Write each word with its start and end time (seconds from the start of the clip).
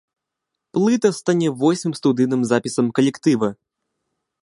Плыта 0.73 1.09
стане 1.19 1.49
восьмым 1.61 1.93
студыйным 2.01 2.41
запісам 2.53 2.85
калектыва. 3.01 3.49